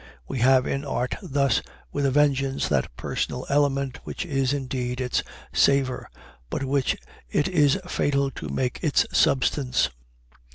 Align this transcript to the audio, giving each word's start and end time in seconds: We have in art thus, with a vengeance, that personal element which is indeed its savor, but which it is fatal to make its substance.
We 0.27 0.39
have 0.39 0.65
in 0.65 0.83
art 0.83 1.13
thus, 1.21 1.61
with 1.91 2.07
a 2.07 2.09
vengeance, 2.09 2.67
that 2.69 2.89
personal 2.97 3.45
element 3.49 3.99
which 4.03 4.25
is 4.25 4.51
indeed 4.51 4.99
its 4.99 5.21
savor, 5.53 6.09
but 6.49 6.63
which 6.63 6.97
it 7.29 7.47
is 7.47 7.77
fatal 7.85 8.31
to 8.31 8.49
make 8.49 8.79
its 8.83 9.05
substance. 9.13 9.91